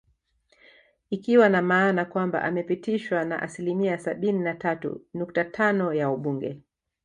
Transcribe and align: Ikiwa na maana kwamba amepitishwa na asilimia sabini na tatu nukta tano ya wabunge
Ikiwa 1.09 1.49
na 1.49 1.61
maana 1.61 2.05
kwamba 2.05 2.41
amepitishwa 2.41 3.25
na 3.25 3.41
asilimia 3.43 3.97
sabini 3.99 4.39
na 4.39 4.53
tatu 4.53 5.01
nukta 5.13 5.45
tano 5.45 5.93
ya 5.93 6.09
wabunge 6.09 6.61